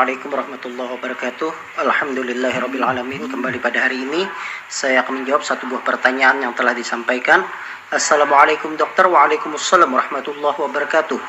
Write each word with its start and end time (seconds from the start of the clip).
Assalamualaikum 0.00 0.32
warahmatullahi 0.32 0.90
wabarakatuh. 0.96 1.50
Alhamdulillahirrabbilalamin 1.84 3.20
Kembali 3.28 3.60
pada 3.60 3.84
hari 3.84 4.00
ini 4.00 4.24
Saya 4.64 5.04
akan 5.04 5.20
menjawab 5.20 5.44
satu 5.44 5.68
buah 5.68 5.84
pertanyaan 5.84 6.40
yang 6.40 6.56
telah 6.56 6.72
disampaikan. 6.72 7.44
Assalamualaikum 7.92 8.80
dokter. 8.80 9.04
Waalaikumsalam 9.04 9.92
warahmatullahi 9.92 10.56
wabarakatuh. 10.56 11.20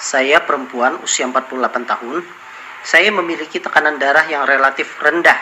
Saya 0.00 0.40
perempuan 0.40 1.04
usia 1.04 1.28
48 1.28 1.84
tahun. 1.84 2.24
Saya 2.80 3.12
memiliki 3.12 3.60
tekanan 3.60 4.00
darah 4.00 4.24
yang 4.24 4.48
relatif 4.48 4.96
rendah 5.04 5.36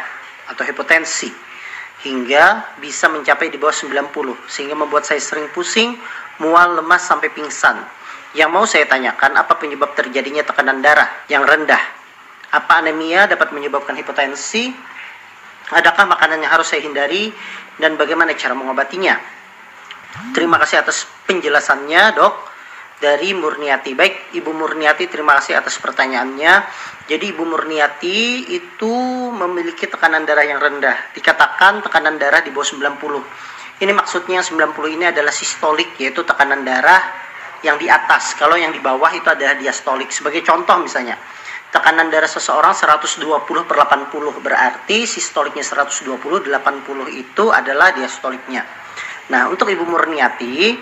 Atau 0.51 0.67
hipotensi 0.67 1.31
Hingga 2.03 2.75
bisa 2.83 3.07
mencapai 3.07 3.47
di 3.47 3.62
bawah 3.62 3.79
90 3.79 4.11
Sehingga 4.51 4.75
membuat 4.75 5.07
saya 5.07 5.23
sering 5.23 5.47
pusing 5.55 5.95
Mual, 6.43 6.83
lemas, 6.83 7.07
sampai 7.07 7.31
pingsan. 7.31 7.79
Yang 8.35 8.51
mau 8.51 8.67
saya 8.67 8.91
tanyakan, 8.91 9.39
apa 9.39 9.55
penyebab 9.55 9.95
terjadinya 9.95 10.43
tekanan 10.43 10.83
darah 10.83 11.07
yang 11.31 11.47
rendah? 11.47 12.02
Apa 12.52 12.84
anemia 12.84 13.24
dapat 13.24 13.51
menyebabkan 13.56 13.97
hipotensi? 13.97 14.69
Adakah 15.73 16.05
makanan 16.05 16.45
yang 16.45 16.52
harus 16.52 16.69
saya 16.69 16.84
hindari 16.84 17.33
dan 17.80 17.97
bagaimana 17.97 18.37
cara 18.37 18.52
mengobatinya? 18.52 19.16
Terima 20.37 20.61
kasih 20.61 20.84
atas 20.84 21.09
penjelasannya, 21.25 22.02
Dok. 22.12 22.34
Dari 23.02 23.34
Murniati. 23.34 23.98
Baik, 23.98 24.30
Ibu 24.37 24.55
Murniati, 24.55 25.11
terima 25.11 25.34
kasih 25.41 25.59
atas 25.59 25.75
pertanyaannya. 25.83 26.53
Jadi 27.11 27.34
Ibu 27.34 27.42
Murniati 27.42 28.47
itu 28.47 28.94
memiliki 29.34 29.91
tekanan 29.91 30.22
darah 30.22 30.47
yang 30.47 30.62
rendah. 30.62 31.11
Dikatakan 31.11 31.83
tekanan 31.83 32.14
darah 32.14 32.47
di 32.47 32.55
bawah 32.55 32.62
90. 32.62 33.83
Ini 33.83 33.91
maksudnya 33.91 34.39
90 34.47 34.94
ini 34.94 35.11
adalah 35.11 35.34
sistolik, 35.34 35.98
yaitu 35.98 36.22
tekanan 36.22 36.62
darah 36.62 37.03
yang 37.66 37.75
di 37.75 37.91
atas. 37.91 38.39
Kalau 38.39 38.55
yang 38.55 38.70
di 38.70 38.78
bawah 38.78 39.11
itu 39.11 39.27
adalah 39.27 39.59
diastolik. 39.59 40.14
Sebagai 40.14 40.47
contoh 40.47 40.78
misalnya, 40.78 41.19
tekanan 41.73 42.12
darah 42.12 42.28
seseorang 42.28 42.77
120 42.77 43.25
per 43.65 43.77
80 43.81 44.12
berarti 44.45 45.09
sistoliknya 45.09 45.65
120 45.65 46.20
80 46.20 46.53
itu 47.17 47.45
adalah 47.48 47.97
diastoliknya 47.97 48.62
nah 49.33 49.48
untuk 49.48 49.73
ibu 49.73 49.89
Murniati 49.89 50.77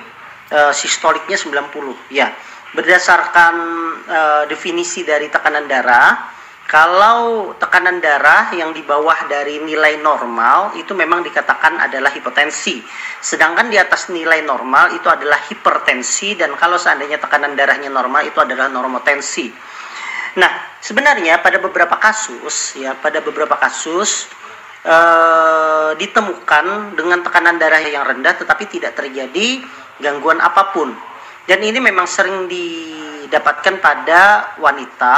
e, 0.50 0.60
sistoliknya 0.74 1.38
90 1.38 2.10
ya 2.10 2.34
berdasarkan 2.74 3.54
e, 4.02 4.20
definisi 4.50 5.06
dari 5.06 5.30
tekanan 5.30 5.70
darah 5.70 6.40
kalau 6.70 7.50
tekanan 7.58 7.98
darah 7.98 8.54
yang 8.54 8.70
di 8.70 8.86
bawah 8.86 9.26
dari 9.26 9.58
nilai 9.58 9.98
normal 9.98 10.78
itu 10.78 10.94
memang 10.94 11.26
dikatakan 11.26 11.82
adalah 11.82 12.14
hipotensi. 12.14 12.78
Sedangkan 13.18 13.66
di 13.66 13.74
atas 13.74 14.06
nilai 14.06 14.38
normal 14.46 14.94
itu 14.94 15.10
adalah 15.10 15.42
hipertensi 15.50 16.38
dan 16.38 16.54
kalau 16.54 16.78
seandainya 16.78 17.18
tekanan 17.18 17.58
darahnya 17.58 17.90
normal 17.90 18.22
itu 18.22 18.38
adalah 18.38 18.70
normotensi. 18.70 19.50
Nah, 20.38 20.78
sebenarnya 20.78 21.42
pada 21.42 21.58
beberapa 21.58 21.98
kasus 21.98 22.78
ya, 22.78 22.94
pada 22.94 23.18
beberapa 23.18 23.58
kasus 23.58 24.30
e, 24.86 24.96
ditemukan 25.98 26.94
dengan 26.94 27.18
tekanan 27.26 27.58
darah 27.58 27.82
yang 27.82 28.06
rendah 28.06 28.38
tetapi 28.38 28.70
tidak 28.70 28.94
terjadi 28.94 29.64
gangguan 29.98 30.38
apa 30.38 30.70
pun. 30.70 30.94
Dan 31.50 31.66
ini 31.66 31.82
memang 31.82 32.06
sering 32.06 32.46
didapatkan 32.46 33.82
pada 33.82 34.54
wanita 34.62 35.16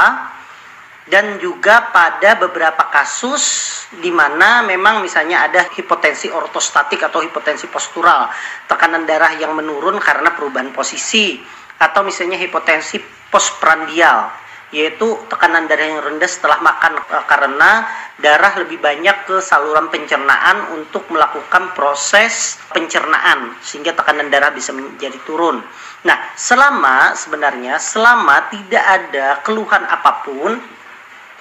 dan 1.13 1.37
juga 1.37 1.93
pada 1.93 2.41
beberapa 2.41 2.89
kasus 2.89 3.69
di 4.01 4.09
mana 4.09 4.65
memang 4.65 5.05
misalnya 5.05 5.45
ada 5.45 5.69
hipotensi 5.77 6.33
ortostatik 6.33 7.05
atau 7.05 7.21
hipotensi 7.21 7.69
postural, 7.69 8.33
tekanan 8.65 9.05
darah 9.05 9.37
yang 9.37 9.53
menurun 9.53 10.01
karena 10.01 10.33
perubahan 10.33 10.73
posisi 10.73 11.37
atau 11.77 12.01
misalnya 12.01 12.41
hipotensi 12.41 12.97
postprandial 13.29 14.42
yaitu 14.73 15.21
tekanan 15.29 15.69
darah 15.69 15.85
yang 15.85 16.01
rendah 16.01 16.27
setelah 16.27 16.59
makan 16.65 16.97
e, 16.97 17.17
karena 17.29 17.85
darah 18.19 18.57
lebih 18.65 18.81
banyak 18.81 19.29
ke 19.29 19.37
saluran 19.45 19.93
pencernaan 19.93 20.73
untuk 20.75 21.05
melakukan 21.13 21.77
proses 21.77 22.57
pencernaan 22.73 23.53
sehingga 23.61 23.93
tekanan 23.93 24.33
darah 24.33 24.49
bisa 24.51 24.73
menjadi 24.73 25.21
turun. 25.29 25.61
Nah, 26.03 26.19
selama 26.35 27.15
sebenarnya 27.15 27.77
selama 27.79 28.49
tidak 28.51 28.85
ada 28.85 29.45
keluhan 29.45 29.85
apa 29.87 30.13
pun 30.25 30.53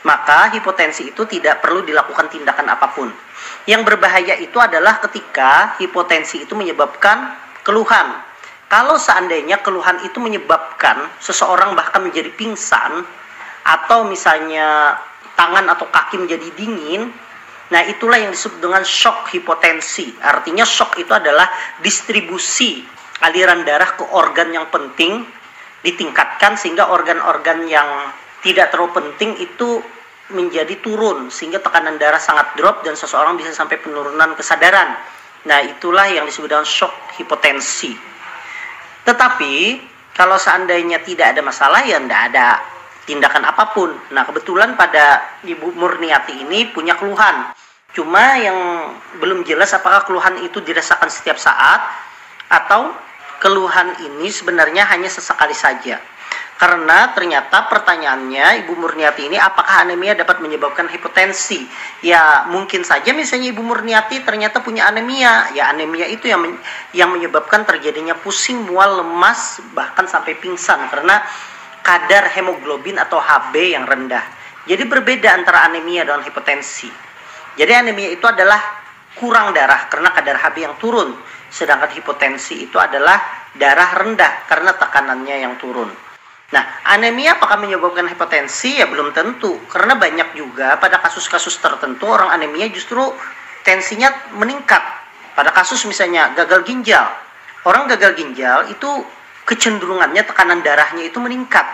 maka 0.01 0.49
hipotensi 0.57 1.13
itu 1.13 1.25
tidak 1.29 1.61
perlu 1.61 1.85
dilakukan 1.85 2.29
tindakan 2.29 2.73
apa 2.73 2.87
pun. 2.93 3.09
Yang 3.69 3.81
berbahaya 3.93 4.37
itu 4.41 4.57
adalah 4.57 4.97
ketika 5.05 5.77
hipotensi 5.77 6.45
itu 6.45 6.57
menyebabkan 6.57 7.37
keluhan. 7.61 8.17
Kalau 8.65 8.95
seandainya 8.95 9.59
keluhan 9.61 10.01
itu 10.07 10.17
menyebabkan 10.17 11.11
seseorang 11.21 11.75
bahkan 11.75 12.01
menjadi 12.01 12.31
pingsan, 12.33 13.03
atau 13.61 14.05
misalnya 14.07 14.97
tangan 15.37 15.65
atau 15.71 15.89
kaki 15.89 16.21
menjadi 16.21 16.47
dingin, 16.53 17.09
nah 17.73 17.81
itulah 17.85 18.17
yang 18.17 18.33
disebut 18.33 18.59
dengan 18.61 18.83
shock 18.85 19.31
hipotensi. 19.33 20.13
Artinya 20.21 20.65
shock 20.65 20.97
itu 21.01 21.11
adalah 21.13 21.49
distribusi 21.81 22.81
aliran 23.21 23.61
darah 23.61 23.93
ke 23.93 24.05
organ 24.17 24.49
yang 24.49 24.67
penting 24.73 25.21
ditingkatkan 25.81 26.57
sehingga 26.57 26.93
organ-organ 26.93 27.65
yang 27.65 27.89
tidak 28.41 28.73
terlalu 28.73 29.01
penting 29.01 29.37
itu 29.41 29.81
menjadi 30.33 30.79
turun 30.81 31.29
sehingga 31.29 31.59
tekanan 31.61 31.97
darah 32.01 32.21
sangat 32.21 32.53
drop 32.57 32.81
dan 32.81 32.97
seseorang 32.97 33.37
bisa 33.37 33.53
sampai 33.53 33.77
penurunan 33.81 34.33
kesadaran. 34.33 34.97
Nah, 35.41 35.59
itulah 35.65 36.05
yang 36.05 36.29
disebut 36.29 36.49
dengan 36.53 36.65
shock 36.65 36.93
hipotensi. 37.17 37.97
Tetapi 39.01 39.53
kalau 40.13 40.37
seandainya 40.37 41.01
tidak 41.01 41.33
ada 41.33 41.41
masalah 41.41 41.81
ya 41.81 41.97
tidak 41.97 42.21
ada 42.29 42.61
tindakan 43.05 43.43
apa 43.49 43.73
pun. 43.73 43.89
Nah, 44.13 44.23
kebetulan 44.25 44.77
pada 44.77 45.37
Ibu 45.41 45.73
Murniati 45.73 46.41
ini 46.41 46.69
punya 46.69 46.97
keluhan. 46.97 47.51
Cuma 47.91 48.39
yang 48.39 48.57
belum 49.19 49.43
jelas 49.43 49.75
apakah 49.75 50.07
keluhan 50.07 50.39
itu 50.47 50.63
dirasakan 50.63 51.11
setiap 51.11 51.35
saat 51.35 51.81
atau 52.47 52.95
keluhan 53.43 53.97
ini 54.05 54.31
sebenarnya 54.31 54.87
hanya 54.87 55.11
sesekali 55.11 55.57
saja. 55.57 55.99
Karena 56.61 57.09
ternyata 57.17 57.65
pertanyaannya 57.73 58.61
Ibu 58.61 58.77
Murniati 58.77 59.25
ini 59.25 59.33
apakah 59.33 59.81
anemia 59.81 60.13
dapat 60.13 60.45
menyebabkan 60.45 60.85
hipotensi? 60.93 61.65
Ya 62.05 62.45
mungkin 62.53 62.85
saja 62.85 63.17
misalnya 63.17 63.49
Ibu 63.49 63.65
Murniati 63.65 64.21
ternyata 64.21 64.61
punya 64.61 64.85
anemia. 64.85 65.49
Ya 65.57 65.73
anemia 65.73 66.05
itu 66.05 66.29
yang 66.29 66.45
men 66.45 66.61
yang 66.93 67.09
menyebabkan 67.09 67.65
terjadinya 67.65 68.13
pusing, 68.13 68.61
mual, 68.61 69.01
lemas 69.01 69.57
bahkan 69.73 70.05
sampai 70.05 70.37
pingsan 70.37 70.85
karena 70.93 71.25
kadar 71.81 72.29
hemoglobin 72.33 72.97
atau 72.97 73.17
HB 73.17 73.53
yang 73.77 73.85
rendah. 73.85 74.23
Jadi 74.65 74.85
berbeda 74.85 75.33
antara 75.33 75.65
anemia 75.65 76.05
dan 76.05 76.21
hipotensi. 76.21 76.89
Jadi 77.57 77.71
anemia 77.73 78.13
itu 78.13 78.23
adalah 78.23 78.61
kurang 79.17 79.51
darah 79.51 79.89
karena 79.91 80.13
kadar 80.15 80.37
HB 80.39 80.55
yang 80.61 80.75
turun, 80.79 81.17
sedangkan 81.51 81.91
hipotensi 81.91 82.69
itu 82.69 82.77
adalah 82.79 83.19
darah 83.57 83.91
rendah 83.99 84.47
karena 84.47 84.71
tekanannya 84.77 85.35
yang 85.43 85.53
turun. 85.59 85.91
Nah, 86.51 86.63
anemia 86.83 87.39
apakah 87.39 87.59
menyebabkan 87.63 88.11
hipotensi? 88.11 88.79
Ya 88.79 88.87
belum 88.87 89.15
tentu, 89.15 89.55
karena 89.71 89.95
banyak 89.95 90.35
juga 90.35 90.75
pada 90.79 90.99
kasus-kasus 90.99 91.59
tertentu 91.63 92.07
orang 92.07 92.31
anemia 92.31 92.67
justru 92.67 93.01
tensinya 93.63 94.11
meningkat. 94.35 94.83
Pada 95.31 95.55
kasus 95.55 95.87
misalnya 95.87 96.35
gagal 96.35 96.67
ginjal, 96.67 97.07
orang 97.63 97.87
gagal 97.87 98.19
ginjal 98.19 98.67
itu 98.67 98.89
kecenderungannya 99.51 100.23
tekanan 100.23 100.63
darahnya 100.63 101.03
itu 101.03 101.19
meningkat 101.19 101.67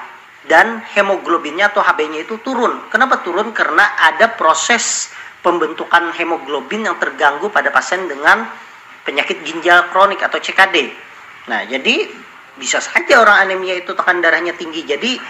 dan 0.50 0.82
hemoglobinnya 0.98 1.70
atau 1.70 1.86
HB-nya 1.86 2.26
itu 2.26 2.42
turun. 2.42 2.90
Kenapa 2.90 3.22
turun? 3.22 3.54
Karena 3.54 3.94
ada 4.02 4.34
proses 4.34 5.14
pembentukan 5.46 6.10
hemoglobin 6.18 6.90
yang 6.90 6.98
terganggu 6.98 7.54
pada 7.54 7.70
pasien 7.70 8.10
dengan 8.10 8.50
penyakit 9.06 9.46
ginjal 9.46 9.94
kronik 9.94 10.26
atau 10.26 10.42
CKD. 10.42 10.90
Nah, 11.54 11.70
jadi 11.70 12.10
bisa 12.58 12.82
saja 12.82 13.22
orang 13.22 13.46
anemia 13.46 13.78
itu 13.78 13.94
tekanan 13.94 14.26
darahnya 14.26 14.58
tinggi. 14.58 14.82
Jadi 14.82 15.22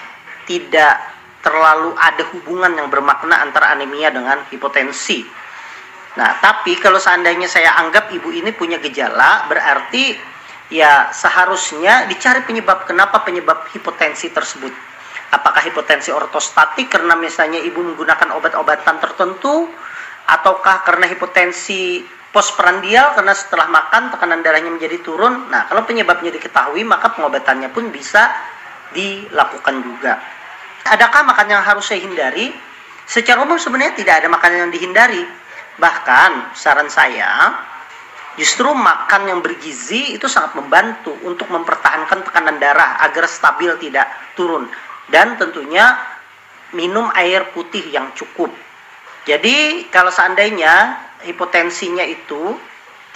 tidak 0.48 0.96
terlalu 1.44 1.92
ada 2.00 2.24
hubungan 2.32 2.72
yang 2.80 2.88
bermakna 2.88 3.44
antara 3.44 3.76
anemia 3.76 4.08
dengan 4.16 4.48
hipotensi. 4.48 5.28
Nah, 6.18 6.40
tapi 6.40 6.80
kalau 6.80 6.98
seandainya 6.98 7.46
saya 7.46 7.78
anggap 7.78 8.10
ibu 8.10 8.32
ini 8.34 8.50
punya 8.56 8.82
gejala, 8.82 9.46
berarti 9.46 10.37
ya 10.68 11.12
seharusnya 11.16 12.08
dicari 12.12 12.44
penyebab 12.44 12.84
kenapa 12.88 13.24
penyebab 13.24 13.68
hipotensi 13.72 14.32
tersebut. 14.32 14.72
Apakah 15.28 15.60
hipotensi 15.68 16.12
ortostatik 16.12 16.88
karena 16.88 17.16
misalnya 17.20 17.60
ibu 17.60 17.84
menggunakan 17.84 18.32
obat-obatan 18.40 18.96
tertentu 19.04 19.68
ataukah 20.28 20.88
karena 20.88 21.08
hipotensi 21.12 22.04
postprandial 22.32 23.16
karena 23.16 23.36
setelah 23.36 23.68
makan 23.68 24.14
tekanan 24.16 24.40
darahnya 24.40 24.72
menjadi 24.72 25.04
turun. 25.04 25.52
Nah, 25.52 25.68
kalau 25.68 25.84
penyebabnya 25.84 26.32
diketahui 26.32 26.84
maka 26.88 27.12
pengobatannya 27.12 27.72
pun 27.76 27.92
bisa 27.92 28.32
dilakukan 28.96 29.84
juga. 29.84 30.20
Adakah 30.88 31.28
makanan 31.28 31.60
yang 31.60 31.66
harus 31.68 31.84
saya 31.84 32.00
hindari? 32.00 32.56
Secara 33.08 33.44
umum 33.44 33.60
sebenarnya 33.60 34.00
tidak 34.00 34.24
ada 34.24 34.28
makanan 34.32 34.68
yang 34.68 34.72
dihindari. 34.72 35.24
Bahkan 35.80 36.56
saran 36.56 36.88
saya 36.88 37.56
Justru 38.38 38.70
makan 38.70 39.34
yang 39.34 39.40
bergizi 39.42 40.14
itu 40.14 40.30
sangat 40.30 40.54
membantu 40.54 41.10
untuk 41.26 41.50
mempertahankan 41.50 42.22
tekanan 42.22 42.62
darah 42.62 43.02
agar 43.02 43.26
stabil 43.26 43.74
tidak 43.82 44.06
turun. 44.38 44.70
Dan 45.10 45.42
tentunya 45.42 45.98
minum 46.78 47.10
air 47.18 47.50
putih 47.50 47.82
yang 47.90 48.14
cukup. 48.14 48.54
Jadi 49.26 49.90
kalau 49.90 50.14
seandainya 50.14 51.02
hipotensinya 51.26 52.06
itu 52.06 52.56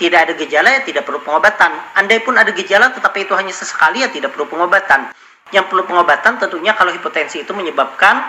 tidak 0.02 0.26
ada 0.26 0.34
gejala 0.34 0.70
ya 0.74 0.82
tidak 0.82 1.06
perlu 1.06 1.22
pengobatan. 1.22 1.70
Andai 1.94 2.26
pun 2.26 2.34
ada 2.34 2.50
gejala 2.50 2.90
tetapi 2.90 3.30
itu 3.30 3.38
hanya 3.38 3.54
sesekali 3.54 4.02
ya 4.02 4.10
tidak 4.10 4.34
perlu 4.34 4.50
pengobatan. 4.50 5.14
Yang 5.54 5.70
perlu 5.70 5.86
pengobatan 5.86 6.42
tentunya 6.42 6.74
kalau 6.74 6.90
hipotensi 6.90 7.46
itu 7.46 7.54
menyebabkan 7.54 8.26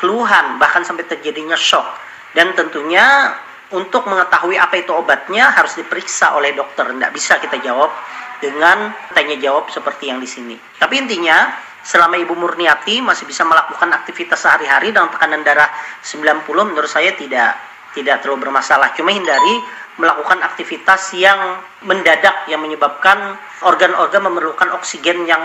keluhan 0.00 0.56
bahkan 0.56 0.80
sampai 0.80 1.04
terjadinya 1.04 1.60
shock. 1.60 1.84
Dan 2.32 2.56
tentunya 2.56 3.36
untuk 3.72 4.04
mengetahui 4.08 4.60
apa 4.60 4.78
itu 4.80 4.92
obatnya 4.92 5.52
harus 5.52 5.76
diperiksa 5.80 6.36
oleh 6.36 6.52
dokter. 6.52 6.88
Tidak 6.88 7.12
bisa 7.12 7.40
kita 7.40 7.56
jawab 7.60 7.90
dengan 8.38 8.92
tanya 9.16 9.36
jawab 9.38 9.70
seperti 9.72 10.12
yang 10.12 10.20
di 10.20 10.28
sini. 10.28 10.56
Tapi 10.76 10.98
intinya 10.98 11.52
selama 11.82 12.18
Ibu 12.20 12.34
Murniati 12.38 13.02
masih 13.02 13.26
bisa 13.26 13.42
melakukan 13.42 13.90
aktivitas 13.90 14.38
sehari-hari 14.38 14.94
dengan 14.94 15.10
tekanan 15.10 15.42
darah 15.42 15.70
90 16.04 16.46
menurut 16.46 16.90
saya 16.90 17.14
tidak 17.18 17.58
tidak 17.92 18.24
terlalu 18.24 18.48
bermasalah. 18.48 18.92
Cuma 18.96 19.12
hindari 19.12 19.60
melakukan 20.00 20.40
aktivitas 20.40 21.12
yang 21.16 21.60
mendadak 21.84 22.48
yang 22.48 22.64
menyebabkan 22.64 23.36
organ-organ 23.64 24.24
memerlukan 24.24 24.72
oksigen 24.76 25.28
yang 25.28 25.42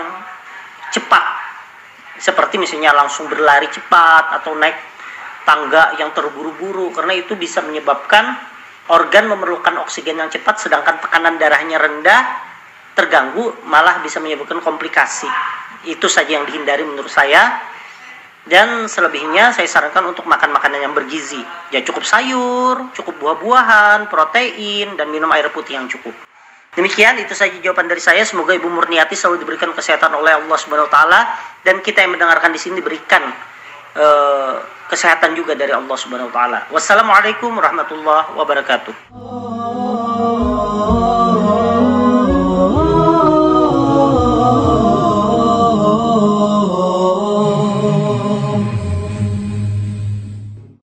cepat. 0.88 1.24
Seperti 2.18 2.58
misalnya 2.58 2.96
langsung 2.96 3.28
berlari 3.28 3.68
cepat 3.68 4.42
atau 4.42 4.56
naik 4.56 4.97
tangga 5.46 5.94
yang 6.00 6.10
terburu-buru 6.16 6.90
karena 6.94 7.18
itu 7.18 7.34
bisa 7.34 7.62
menyebabkan 7.62 8.38
organ 8.88 9.28
memerlukan 9.28 9.78
oksigen 9.84 10.16
yang 10.16 10.32
cepat 10.32 10.62
sedangkan 10.64 10.98
tekanan 11.02 11.36
darahnya 11.36 11.76
rendah 11.76 12.48
terganggu 12.98 13.54
malah 13.70 14.02
bisa 14.02 14.18
menyebabkan 14.18 14.58
komplikasi. 14.58 15.30
Itu 15.86 16.10
saja 16.10 16.34
yang 16.34 16.50
dihindari 16.50 16.82
menurut 16.82 17.14
saya. 17.14 17.62
Dan 18.48 18.88
selebihnya 18.88 19.52
saya 19.52 19.68
sarankan 19.68 20.08
untuk 20.08 20.24
makan 20.24 20.50
makanan 20.56 20.80
yang 20.80 20.94
bergizi. 20.96 21.38
Ya 21.68 21.84
cukup 21.84 22.02
sayur, 22.02 22.90
cukup 22.96 23.20
buah-buahan, 23.20 24.08
protein, 24.08 24.96
dan 24.96 25.12
minum 25.12 25.28
air 25.36 25.52
putih 25.52 25.76
yang 25.76 25.84
cukup. 25.84 26.16
Demikian 26.72 27.20
itu 27.20 27.36
saja 27.36 27.52
jawaban 27.60 27.92
dari 27.92 28.00
saya. 28.00 28.24
Semoga 28.24 28.56
Ibu 28.56 28.72
Murniati 28.72 29.12
selalu 29.12 29.44
diberikan 29.44 29.70
kesehatan 29.76 30.16
oleh 30.16 30.40
Allah 30.40 30.58
Subhanahu 30.58 30.88
wa 30.88 30.92
taala 30.92 31.20
dan 31.60 31.84
kita 31.84 32.00
yang 32.00 32.16
mendengarkan 32.16 32.48
di 32.48 32.60
sini 32.60 32.80
diberikan 32.80 33.20
uh, 33.98 34.62
kesehatan 34.88 35.34
juga 35.34 35.58
dari 35.58 35.74
Allah 35.74 35.96
Subhanahu 35.98 36.30
wa 36.30 36.34
taala. 36.34 36.58
Wassalamualaikum 36.70 37.50
warahmatullahi 37.52 38.38
wabarakatuh. 38.38 38.94